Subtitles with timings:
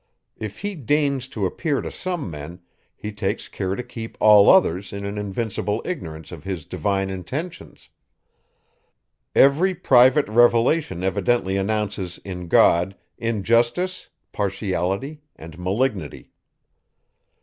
[0.35, 2.61] If he deigns to appear to some men,
[2.95, 7.87] he takes care to keep all others in an invincible ignorance of his divine intentions.
[9.35, 16.31] Every private revelation evidently announces in God, injustice, partiality and malignity.